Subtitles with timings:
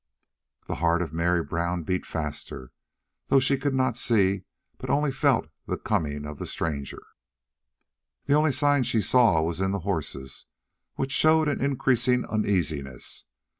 [0.65, 2.71] The heart of Mary Brown beat faster,
[3.27, 4.45] though she could not see,
[4.79, 7.03] but only felt the coming of the stranger.
[8.23, 10.45] The only sign she saw was in the horses,
[10.95, 13.25] which showed an increasing uneasiness.